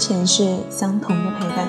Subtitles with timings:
[0.00, 1.68] 前世相同的陪伴。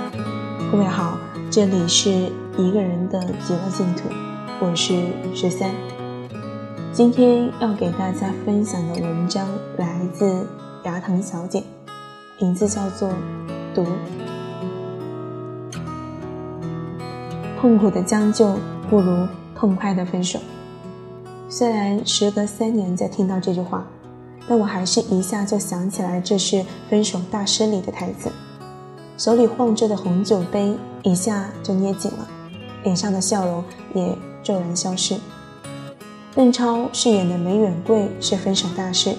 [0.72, 1.18] 各位好，
[1.52, 2.10] 这里是
[2.58, 4.04] 一个人的极乐净土，
[4.62, 5.04] 我是
[5.36, 5.70] 十三。
[6.94, 10.48] 今天要给大家分享的文章来自
[10.86, 11.62] 牙疼小姐，
[12.40, 13.10] 名字叫做
[13.76, 13.84] 《毒》。
[17.60, 18.56] 痛苦的将就
[18.90, 20.40] 不如痛快的分手。
[21.50, 23.86] 虽然时隔三年再听到这句话。
[24.48, 26.56] 但我还是一下就想起来，这是
[26.90, 28.30] 《分手大师》里的台词。
[29.18, 32.28] 手里晃着的红酒杯一下就捏紧了，
[32.84, 35.16] 脸上的笑容也骤然消失。
[36.34, 39.14] 邓超饰演的梅远贵是分手大师，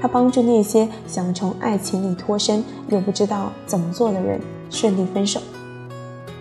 [0.00, 5.40] 他帮助那些想从爱情里脱身又不知道怎么做的人顺利分手。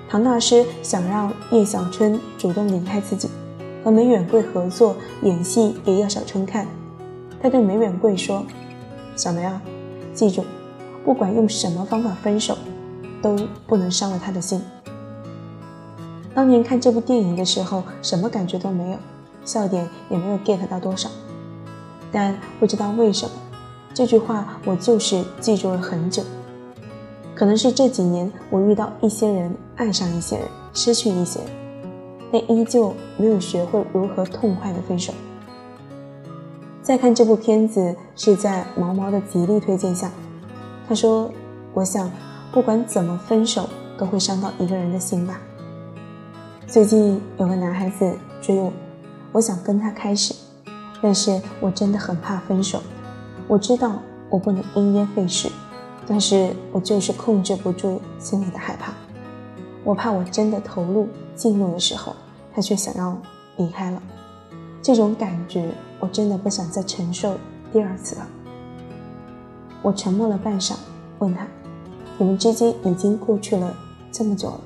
[0.08, 3.30] 唐大师想让叶小春主动离开自己，
[3.84, 6.66] 和梅远贵合作演戏给叶小春看。
[7.46, 8.44] 他对梅远贵说
[9.16, 9.62] ：“小梅啊，
[10.16, 10.44] 记住，
[11.06, 12.58] 不管用什么方法分手，
[13.22, 14.60] 都不能伤了他的心。”
[16.34, 18.98] 当年看这部电影的时候，什么感觉都没有，
[19.46, 21.08] 笑点也没有 get 到多少。
[22.12, 23.36] 但不知道为什么，
[23.94, 26.24] 这句话我就是记住了很久。
[27.36, 31.50] 可能是这几年我遇到一些人，爱上一些人，失去一些人，
[32.32, 35.14] 但依旧没有学会如何痛快的分手。
[36.86, 40.12] 再看这部片子是在毛毛的极力推荐下，
[40.88, 41.32] 他说
[41.74, 42.12] ：“我想，
[42.52, 45.42] 不管怎么分手，都会伤到一个人的心吧。”
[46.68, 48.72] 最近有个男孩子追我，
[49.32, 50.36] 我想跟他开始，
[51.02, 52.80] 但是我真的很怕分手。
[53.48, 53.94] 我知道
[54.30, 55.50] 我不能因噎废食，
[56.06, 58.94] 但是我就是控制不住心里的害怕。
[59.84, 62.16] 我怕我真的投入进入的时候，
[62.54, 63.18] 他却想要
[63.58, 64.00] 离开了。
[64.84, 65.68] 这种感觉，
[66.00, 67.38] 我真的不想再承受
[67.72, 68.28] 第二次了。
[69.82, 70.76] 我沉默了半晌，
[71.20, 71.46] 问他
[72.18, 73.76] ：“你们之间已经过去了
[74.12, 74.62] 这么久了，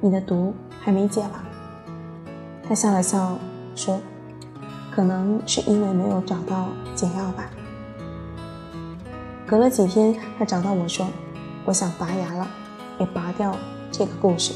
[0.00, 1.44] 你的毒还没解吧？”
[2.66, 3.38] 他笑了笑
[3.74, 4.00] 说
[4.90, 7.50] ：“可能是因为没有找到解药吧。”
[9.46, 11.06] 隔了几天，他找到我说
[11.64, 12.48] ：“我想拔牙了，
[12.98, 13.56] 也拔掉
[13.92, 14.52] 这个故事。”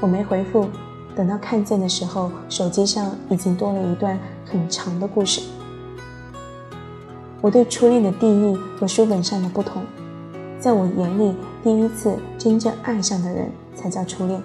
[0.00, 0.68] 我没回复。
[1.14, 4.18] 等到看见的时候，手机上已经多了一段
[4.52, 5.40] 很长的故事。
[7.40, 9.82] 我对初恋的定义和书本上的不同，
[10.60, 14.40] 在我眼里，第一次真正爱上的人才叫初恋。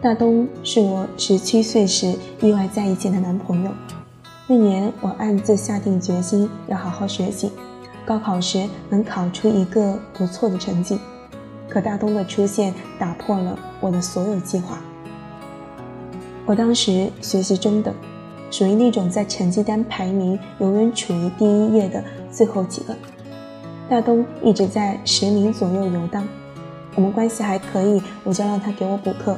[0.00, 3.70] 大东是我十七岁时意外在一起的男朋友。
[4.46, 7.50] 那年我暗自下定决心要好好学习，
[8.06, 11.00] 高考时能考出一个不错的成绩。
[11.68, 14.78] 可大东的出现打破了我的所有计划。
[16.46, 17.92] 我当时学习中等，
[18.50, 22.94] 属于那种在成绩单排名永远处于第一页的最后几个。
[23.88, 26.26] 大东一直在十名左右游荡，
[26.94, 29.36] 我们关系还可以，我就让他给我补课。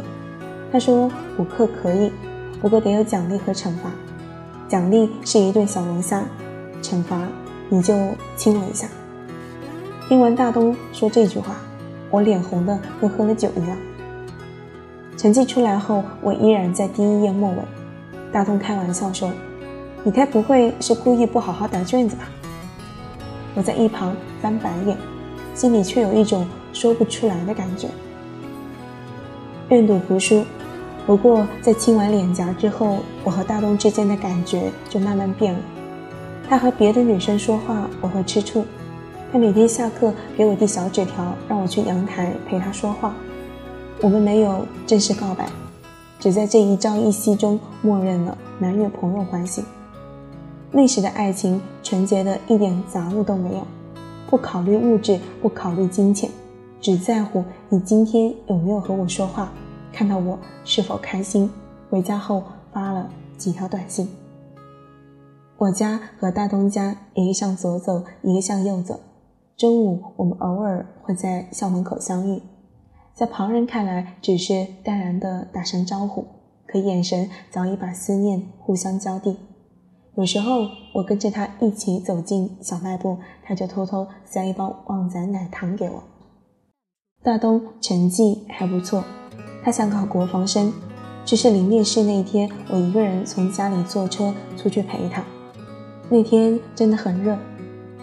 [0.73, 2.11] 他说补课可以，
[2.61, 3.91] 不过得有奖励和惩罚。
[4.69, 6.25] 奖励是一顿小龙虾，
[6.83, 7.29] 惩罚
[7.69, 7.95] 你就
[8.37, 8.89] 亲我一下。
[10.09, 11.57] 听完大东说这句话。
[12.13, 13.79] 我脸红的跟喝了酒一样。
[15.17, 17.57] 成绩出来后，我依然在第一页末尾。
[18.33, 19.33] 大东开玩笑说
[20.05, 22.29] ：“你该不会是故意不好好答卷子吧？”
[23.55, 24.97] 我在一旁翻白眼，
[25.55, 27.89] 心里却有一种说不出来的感觉。
[29.71, 30.45] 愿赌服输。
[31.07, 35.59] 不过在亲完脸颊之后，我和大东之间的感觉就慢慢变了。
[36.49, 38.65] 他和别的女生说话，我会吃醋。
[39.33, 43.15] 他每天下课给我递小纸条，让我去阳台陪他说话。
[44.01, 45.49] 我们没有正式告白，
[46.21, 49.65] 只在这一朝一夕中默认了男女朋友关系。
[50.71, 53.67] 那时的爱情纯洁的一点杂物都没有，
[54.29, 56.31] 不考虑物质，不考虑金钱，
[56.81, 59.51] 只在乎你今天有没有和我说话，
[59.93, 61.51] 看到我是否开心。
[61.89, 64.09] 回家后发了几条短信。
[65.57, 69.01] 我家和大东家一个向左走，一个向右走。
[69.57, 72.41] 中午，我们偶尔会在校门口相遇，
[73.21, 76.25] 在旁人看来只是淡然的打声招呼，
[76.67, 79.37] 可眼神早已把思念互相交递。
[80.17, 80.63] 有时候，
[80.95, 86.03] 我跟着他一起走进小卖部，他就偷偷塞一包旺仔奶糖给我。
[87.23, 89.05] 大东成绩还不错，
[89.63, 90.73] 他想考国防生，
[91.27, 95.23] 只是临面试那天，我一个人从家里坐车出去陪他。
[96.09, 97.37] 那天真的很热。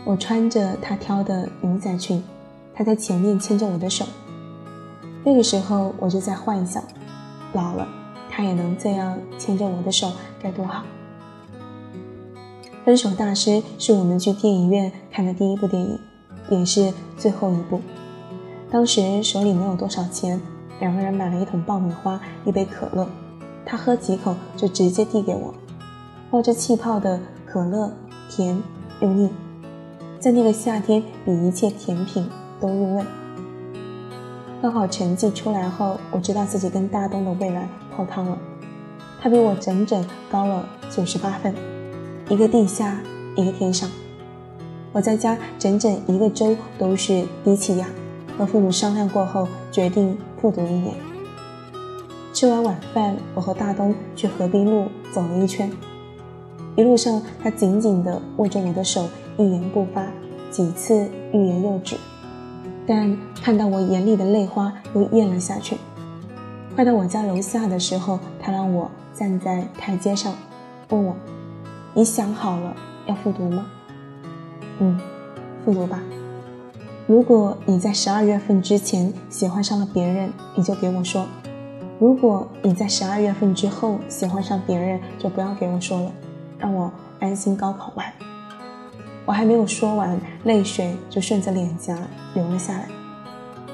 [0.06, 2.24] 我穿着他挑的牛仔裙，
[2.72, 4.06] 他在前面牵着我的手。
[5.28, 6.82] 那个时候我就在幻想，
[7.52, 7.86] 老了
[8.30, 10.10] 他也能这样牵着我的手，
[10.42, 10.84] 该多好。
[12.86, 16.00] 分手大师是我们去电影院看的第一部电影，
[16.50, 17.82] 也是最后一部。
[18.72, 20.40] 当时手里没有多少钱，
[20.80, 23.06] 两个人买了一桶爆米花，一杯可乐。
[23.66, 25.54] 他喝几口就直接递给我，
[26.32, 27.92] 冒着气泡的可乐，
[28.30, 28.64] 甜
[29.02, 29.30] 又腻，
[30.22, 32.30] 在那个夏天比一切甜品
[32.62, 33.04] 都入味。
[34.62, 38.38] 高考成绩出来后，我知道自己跟大东的未来泡汤了。
[39.22, 41.54] 他比我整整高了九十八分，
[42.30, 43.00] 一个地下，
[43.36, 43.90] 一个天上。
[44.92, 47.88] 我在家整整一个周都是低气压。
[48.38, 50.94] 和父母商量过后，决定复读一年。
[52.34, 55.72] 吃完晚饭，我和大东去河滨路走了一圈。
[56.76, 59.08] 一路上，他紧紧地握着我的手，
[59.38, 60.06] 一言不发，
[60.52, 61.96] 几次欲言又止。
[62.88, 65.78] 但看到我眼里的泪花，又咽了下去。
[66.74, 70.34] 快到我家楼下的时候，他让我站在台阶上，
[70.90, 71.14] 问我
[71.94, 72.74] ：“你想好了
[73.06, 73.66] 要复读吗
[74.80, 74.98] ？”“嗯，
[75.66, 76.02] 复读吧。”
[77.08, 81.26] 如果你在十二月份之前喜欢上了别人，你就给我说；
[82.00, 86.12] 如果你在十二月份之后喜欢上别人，就不要给我说了，
[86.60, 88.06] 让我安心高考完。
[89.28, 91.98] 我还没有说完，泪水就顺着脸颊
[92.34, 92.88] 流了下来。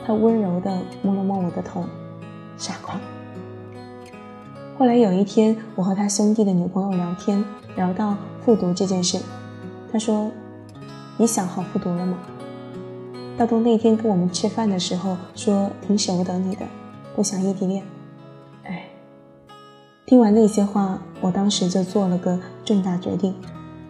[0.04, 1.86] 他温柔地摸了摸我的头，
[2.58, 3.00] 傻瓜。
[4.80, 7.46] 后来有一天，我和他兄弟的女朋友聊天，
[7.76, 9.20] 聊到复读这件事，
[9.92, 10.32] 他说
[11.18, 12.18] ：“你想好复读了吗？”
[13.38, 16.66] 大东那天跟我们吃饭的时候说挺舍不得你的，
[17.16, 17.84] 不想异地恋。
[18.64, 18.86] 哎，
[20.08, 23.36] 听完那些话，我当时就做了个重大决定，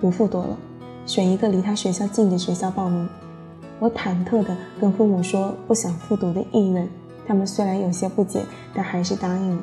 [0.01, 0.57] 不复读了，
[1.05, 3.07] 选一个离他学校近的学校报名。
[3.79, 6.87] 我忐忑地跟父母说不想复读的意愿，
[7.27, 8.41] 他们虽然有些不解，
[8.73, 9.61] 但还是答应了。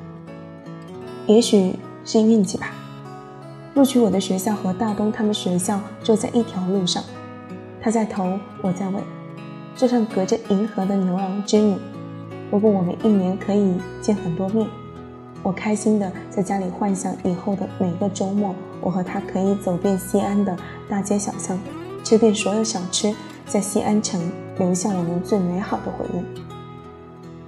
[1.26, 2.72] 也许是运气吧，
[3.74, 7.02] 录取我的学校和大东他们学校就在一条路上，
[7.80, 9.00] 他在头，我在尾。
[9.76, 11.78] 就像隔着银河的牛郎织女，
[12.50, 14.68] 不过我们一年可以见很多面，
[15.42, 20.56] 我开心的在家里幻想以后的每个周末，我和他可以走遍西安的
[20.88, 21.58] 大街小巷，
[22.02, 23.14] 吃遍所有小吃，
[23.46, 24.20] 在西安城
[24.58, 26.22] 留下我们最美好的回忆。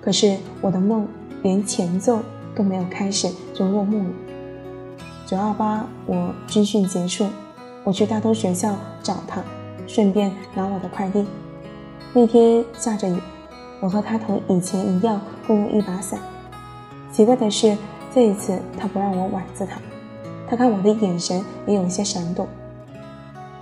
[0.01, 1.07] 可是我的梦
[1.43, 2.21] 连前奏
[2.55, 4.11] 都没有开始就落幕了。
[5.27, 7.27] 九二八，我军训结束，
[7.85, 9.43] 我去大通学校找他，
[9.87, 11.25] 顺便拿我的快递。
[12.13, 13.17] 那天下着雨，
[13.81, 16.21] 我和他同以前一样共用一把伞。
[17.11, 17.77] 奇怪的是，
[18.15, 19.81] 这一次他不让我挽着他，
[20.53, 22.47] 他看我的眼神也有些闪躲。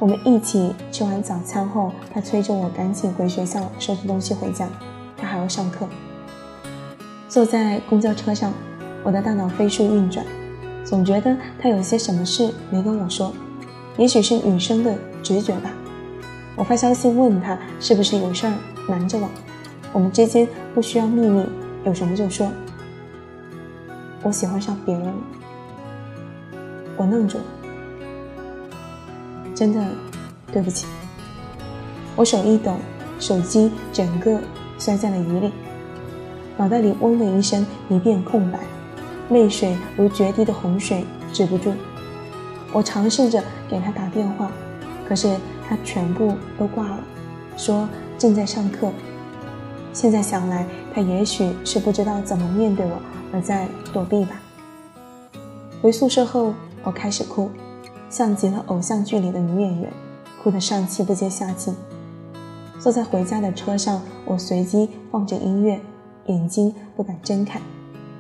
[0.01, 4.69] 我们一起吃完早餐后，他催着我赶紧回学校收拾东西回家，
[5.17, 5.87] 他还要上课。
[7.29, 8.53] 坐在公交车上，
[9.05, 10.27] 我的大脑飞速运转，
[10.85, 13.33] 总觉得他有些什么事没跟我说，
[13.97, 14.93] 也许是女生的
[15.23, 15.71] 直觉吧。
[16.57, 18.55] 我发消息问他是不是有事儿
[18.89, 19.29] 瞒着我，
[19.93, 21.47] 我们之间不需要秘密，
[21.85, 22.51] 有什么就说。
[24.25, 25.15] 我喜欢上别人了，
[27.01, 27.45] 我愣住了，
[29.55, 29.83] 真的
[30.53, 30.87] 对不起。
[32.15, 32.77] 我手一抖，
[33.19, 34.39] 手机整个
[34.79, 35.51] 摔在了雨里，
[36.59, 38.59] 脑袋里嗡的一声，一片空白，
[39.31, 41.73] 泪水如决堤的洪水止不住。
[42.71, 44.51] 我尝试着给他打电话，
[45.09, 45.35] 可是。
[45.71, 46.99] 他全部都挂了，
[47.57, 48.91] 说正在上课。
[49.93, 53.01] 现在想来，他也许是不知道怎么面对我，
[53.33, 54.33] 而在躲避吧。
[55.81, 57.51] 回宿舍后，我开始哭，
[58.09, 59.93] 像极了偶像剧里的女演员，
[60.43, 61.75] 哭得上气不接下气。
[62.79, 65.79] 坐在回家的车上，我随机放着音乐，
[66.27, 67.61] 眼睛不敢睁开，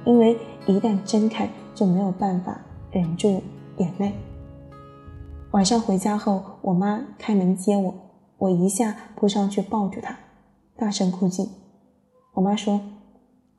[0.04, 3.42] 因为一旦睁开，就没有办法忍住
[3.78, 4.12] 眼泪。
[5.52, 7.94] 晚上回家后，我妈开门接我，
[8.36, 10.16] 我一下扑上去抱住她，
[10.76, 11.48] 大声哭泣。
[12.34, 12.80] 我妈说：“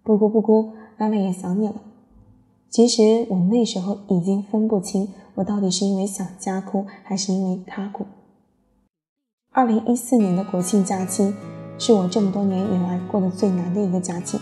[0.04, 1.74] 不哭不哭，妈妈也想你了。”
[2.72, 8.06] 其实我那时候已经分不清，我到底是因为想家哭，还是因为他哭。
[9.52, 11.34] 二零一四年的国庆假期，
[11.78, 14.40] 是我这么多年以来过得最难的一个假期。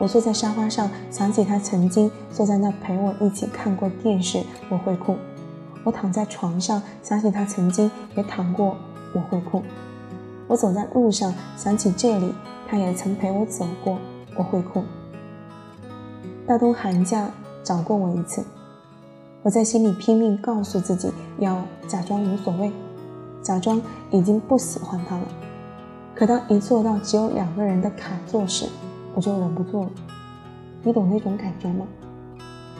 [0.00, 5.14] 我坐在沙发上，想起他曾经坐在那陪我一起看过电视，我会哭。
[5.84, 8.76] 我躺在床上，想起他曾经也躺过，
[9.14, 9.62] 我会哭；
[10.48, 12.34] 我走在路上，想起这里，
[12.68, 13.96] 他也曾陪我走过，
[14.36, 14.82] 我会哭。
[16.48, 17.30] 大冬寒假
[17.62, 18.42] 找过我一次，
[19.42, 22.72] 我在心里拼命告诉自己要假装无所谓，
[23.42, 23.78] 假装
[24.10, 25.28] 已经不喜欢他了。
[26.14, 28.64] 可当一坐到只有两个人的卡座时，
[29.14, 29.90] 我就忍不住了。
[30.82, 31.86] 你懂那种感觉吗？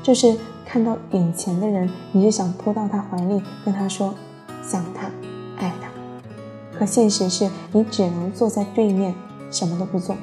[0.02, 0.34] 就是
[0.64, 4.14] 看到眼前的人，你就想扑到他怀里，跟他说
[4.62, 5.10] 想他，
[5.58, 5.90] 爱他。
[6.78, 9.14] 可现实是你只能坐在对面，
[9.50, 10.16] 什么都不做。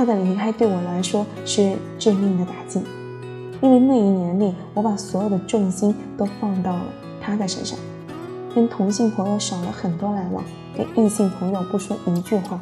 [0.00, 2.80] 他的离开对我来说是致命的打击，
[3.60, 6.84] 因为那一年里，我把所有的重心都放到了
[7.20, 7.78] 他的身上，
[8.54, 10.42] 跟同性朋友少了很多来往，
[10.74, 12.58] 跟异性朋友不说一句话。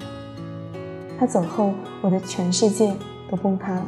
[1.16, 2.92] 他走后，我的全世界
[3.30, 3.86] 都崩塌了。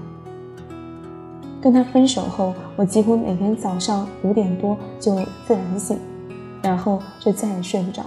[1.60, 5.98] 跟他分手后，我几乎每天早上五点多就自然醒，
[6.62, 8.04] 然后就再也睡不着。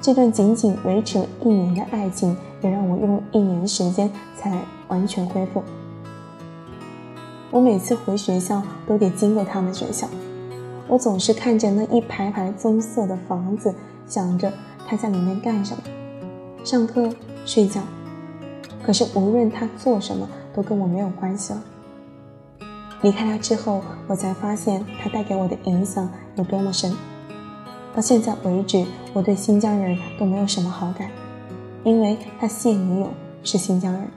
[0.00, 5.62] 这段仅仅维持了一年的爱情，也让我用一年时间才完全恢复。
[7.50, 10.08] 我每次回学校都得经过他们学校，
[10.88, 13.74] 我总是看着那一排排棕色的房子，
[14.06, 14.50] 想着
[14.86, 15.82] 他在里面干什么，
[16.64, 17.10] 上课、
[17.44, 17.82] 睡觉。
[18.82, 21.62] 可是无论他做什么，都跟我没有关系了。
[23.02, 26.92] 离开他之后，我才发现他带给我的影响有多么深。
[27.94, 31.10] 到现在为止，我对新疆人都没有什么好感，
[31.84, 33.10] 因为他现女友
[33.42, 34.08] 是新疆人。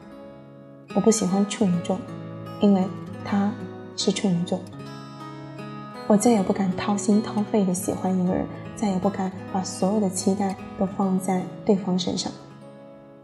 [0.96, 1.98] 我不喜欢处女座，
[2.62, 2.84] 因为
[3.24, 3.52] 他
[3.98, 4.60] 是处女座。
[6.08, 8.46] 我再也不敢掏心掏肺的喜欢一个人，
[8.76, 12.32] 再也不敢把所有的期待都放在对方身上。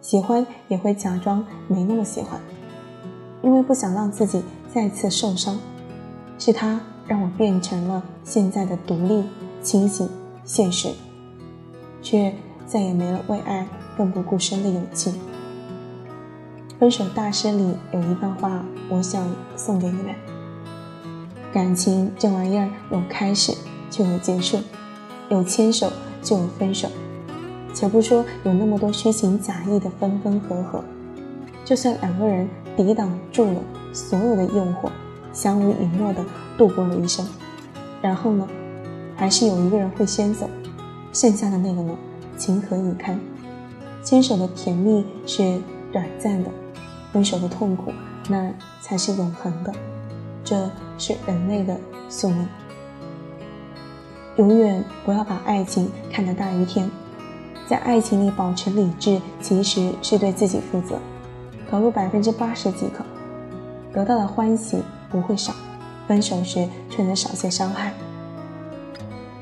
[0.01, 2.41] 喜欢也会假装没那么喜欢，
[3.43, 4.43] 因为不想让自己
[4.74, 5.57] 再次受伤。
[6.39, 9.24] 是他让我变成了现在的独立、
[9.62, 10.10] 清醒、
[10.43, 10.89] 现实，
[12.01, 12.33] 却
[12.65, 13.67] 再也没了为爱
[13.98, 15.13] 奋不顾身的勇气。
[16.79, 19.24] 分手大师里有一段话，我想
[19.55, 20.15] 送给你们：
[21.53, 23.53] 感情这玩意儿，有开始
[23.89, 24.57] 就有结束，
[25.29, 25.91] 有牵手
[26.24, 26.89] 就有分手。
[27.74, 30.83] 且不说有那么多虚情假意的分分合合，
[31.63, 33.55] 就算两个人抵挡住了
[33.93, 34.89] 所有的诱惑，
[35.31, 36.25] 相濡以沫的
[36.57, 37.25] 度过了一生，
[38.01, 38.48] 然后呢，
[39.15, 40.50] 还是有一个人会先走，
[41.13, 41.95] 剩下的那个呢，
[42.38, 43.19] 情何以堪？
[44.03, 46.50] 牵手的甜蜜是短暂的，
[47.13, 47.91] 分手的痛苦
[48.27, 49.74] 那才是永恒的，
[50.43, 51.79] 这是人类的
[52.10, 52.48] 宿命。
[54.38, 56.89] 永远不要把爱情看得大于天。
[57.67, 60.98] 在爱情里保持理智，其实是对自己负责。
[61.70, 63.03] 投入百分之八十即可，
[63.93, 65.53] 得到的欢喜不会少。
[66.08, 67.93] 分手时却能少些伤害。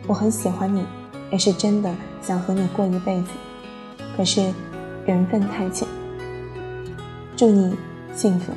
[0.06, 0.86] 我很喜欢你，
[1.32, 3.30] 也是真的想和你过一辈子。
[4.20, 4.52] 可是
[5.06, 5.88] 缘分太浅。
[7.38, 7.74] 祝你
[8.14, 8.52] 幸福，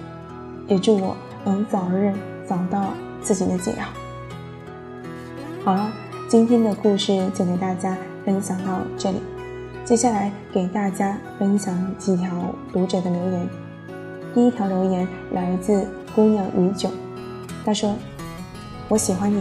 [0.67, 2.13] 也祝我能早日
[2.49, 2.89] 找到
[3.21, 3.85] 自己的解药。
[5.65, 5.93] 好了，
[6.29, 9.19] 今天的故事就给大家分享到这里。
[9.85, 12.29] 接下来给大家分享几条
[12.73, 13.49] 读者的留言。
[14.35, 16.91] 第一条留言来自姑娘与酒，
[17.65, 17.95] 她说
[18.91, 19.41] ：“我喜欢你，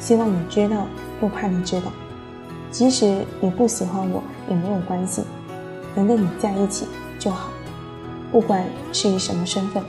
[0.00, 0.88] 希望你知道，
[1.22, 1.92] 又怕你知道。
[2.72, 5.22] 即使你不喜欢我也没有关系，
[5.96, 6.86] 能跟你在一起
[7.18, 7.48] 就好，
[8.30, 9.82] 不管是以什么身份，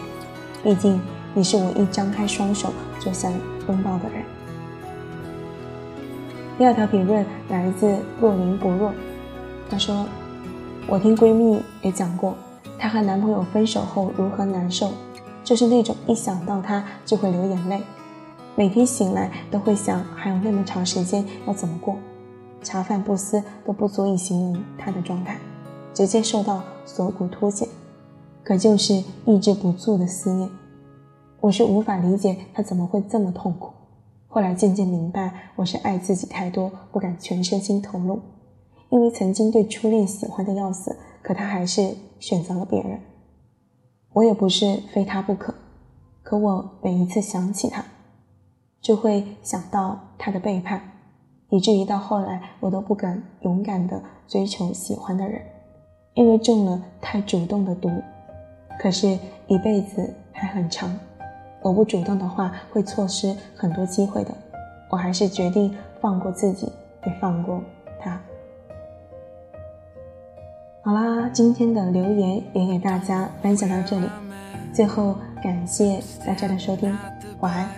[0.64, 1.00] 毕竟
[1.34, 3.32] 你是我一张开双手就想
[3.68, 4.24] 拥抱的人。”
[6.58, 8.92] 第二条评论来自若灵不若。
[9.70, 10.08] 她说
[10.88, 12.36] ：“我听闺蜜也讲过，
[12.80, 14.92] 她和男朋友分手后如何难受，
[15.44, 17.82] 就是那种一想到他就会流眼泪，
[18.56, 21.98] 每天醒来都会想还有那么长时间要怎么过，
[22.64, 25.38] 茶饭不思都不足以形容她的状态，
[25.98, 27.68] 直接受到锁骨凸显，
[28.44, 30.48] 可就是抑制不住的思念。
[31.42, 33.74] 我是无法理解他怎么会这么痛苦，
[34.28, 38.22] 后来渐渐明白，我是爱自己太多，不敢全身心投入。”
[38.92, 43.00] 因为曾经对初恋喜欢的要死，可他还是选择了别人。
[44.14, 45.52] 我也不是非他不可，
[46.22, 47.84] 可我每一次想起他，
[48.80, 50.80] 就会想到他的背叛，
[51.50, 55.42] 以至于到后来我都不敢勇敢的追求喜欢的人，
[56.18, 57.90] 因为中了太主动的毒。
[58.80, 60.94] 可是，一辈子还很长，
[61.62, 64.32] 我不主动的话会错失很多机会的。
[64.90, 66.72] 我还是决定放过自己，
[67.06, 67.62] 也放过
[68.00, 68.20] 他。
[70.82, 74.08] 好啦，今天的留言也给大家分享到这里。
[74.74, 76.98] 最后，感谢大家的收听，
[77.42, 77.70] 晚安。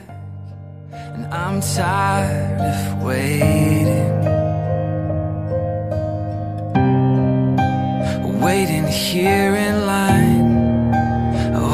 [8.90, 10.60] here in line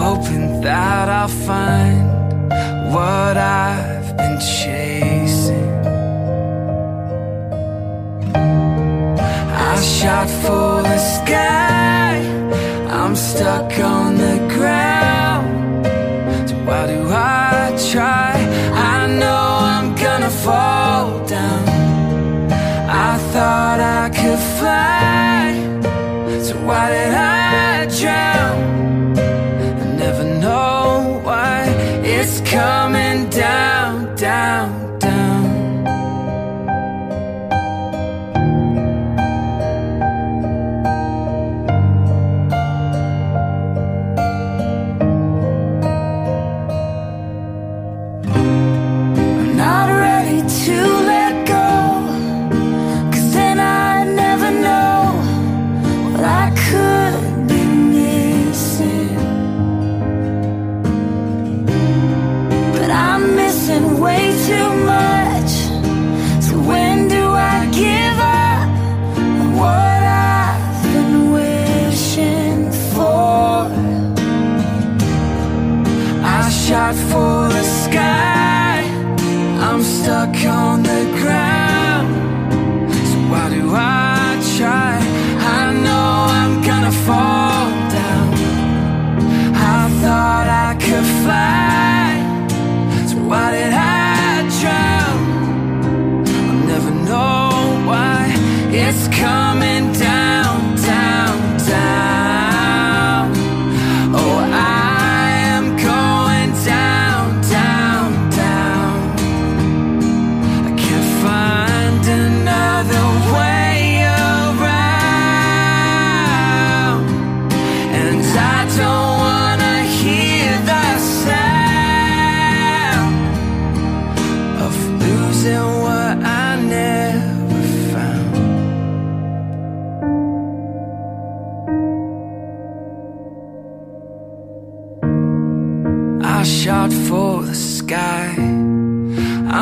[0.06, 2.52] Hoping that I'll find
[2.94, 5.72] what I've been chasing.
[9.56, 10.65] I shot for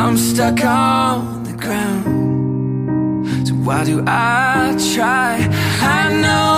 [0.06, 3.48] I'm stuck on the ground.
[3.48, 5.48] So why do I try?
[5.82, 6.53] I know.